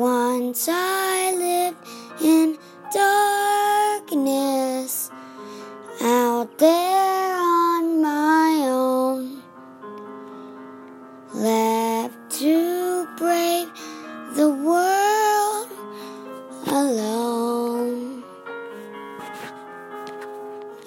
Once 0.00 0.68
I 0.70 1.34
lived 1.36 1.76
in 2.22 2.49
out 6.40 6.56
there 6.56 7.36
on 7.36 8.00
my 8.00 8.62
own, 8.64 9.42
left 11.34 12.16
to 12.30 13.06
brave 13.18 13.68
the 14.36 14.48
world 14.48 15.68
alone. 16.68 18.24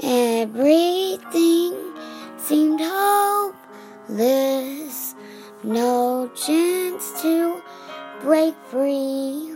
Everything 0.02 1.76
seemed 2.38 2.82
hopeless, 2.82 3.54
no 5.64 6.32
chance 6.34 7.22
to 7.22 7.62
break 8.22 8.56
free. 8.72 9.54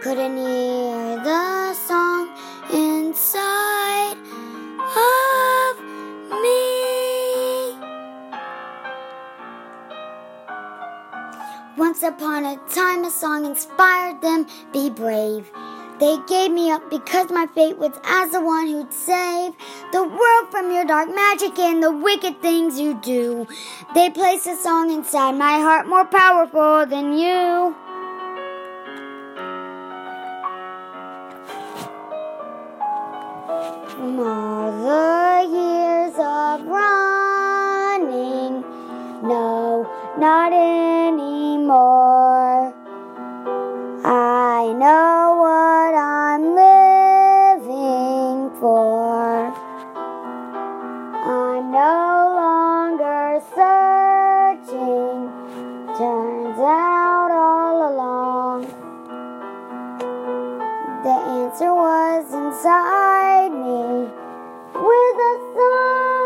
Couldn't 0.00 0.36
hear 0.36 1.16
the 1.24 1.74
song 1.74 2.07
Once 11.78 12.02
upon 12.02 12.44
a 12.44 12.56
time, 12.74 13.04
a 13.04 13.10
song 13.10 13.44
inspired 13.44 14.20
them 14.20 14.44
be 14.72 14.90
brave. 14.90 15.48
They 16.00 16.18
gave 16.26 16.50
me 16.50 16.72
up 16.72 16.90
because 16.90 17.30
my 17.30 17.46
fate 17.46 17.78
was 17.78 17.92
as 18.02 18.32
the 18.32 18.40
one 18.40 18.66
who'd 18.66 18.92
save 18.92 19.52
the 19.92 20.02
world 20.02 20.50
from 20.50 20.72
your 20.72 20.84
dark 20.84 21.08
magic 21.14 21.56
and 21.60 21.80
the 21.80 21.92
wicked 21.92 22.42
things 22.42 22.80
you 22.80 22.94
do. 22.94 23.46
They 23.94 24.10
placed 24.10 24.48
a 24.48 24.56
song 24.56 24.90
inside 24.90 25.36
my 25.36 25.60
heart 25.60 25.86
more 25.86 26.04
powerful 26.04 26.84
than 26.84 27.16
you. 27.16 27.76
From 33.90 34.18
not 40.18 40.52
anymore. 40.52 41.78
I 44.04 44.72
know 44.72 45.36
what 45.38 45.94
I'm 45.94 46.42
living 46.58 48.50
for. 48.58 49.54
I'm 51.22 51.70
no 51.70 52.34
longer 52.34 53.40
searching, 53.54 55.30
turns 55.96 56.58
out 56.58 57.30
all 57.30 57.92
along. 57.92 58.62
The 61.04 61.16
answer 61.38 61.72
was 61.72 62.34
inside 62.34 63.52
me 63.52 64.10
with 64.74 65.18
a 65.30 65.34
song. 65.54 66.17